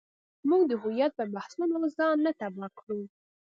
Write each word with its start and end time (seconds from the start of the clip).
موږ 0.49 0.61
د 0.67 0.73
هویت 0.81 1.11
پر 1.17 1.27
بحثونو 1.35 1.77
ځان 1.97 2.17
نه 2.25 2.31
تباه 2.39 2.69
کړو. 2.79 3.01